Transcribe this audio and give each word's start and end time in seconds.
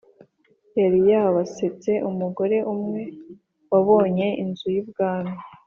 yari 0.79 0.99
yabasetse 1.11 1.91
Umugore 2.09 2.57
umwe 2.73 3.01
wabonye 3.71 4.27
Inzu 4.43 4.67
y 4.75 4.79
Ubwami 4.83 5.35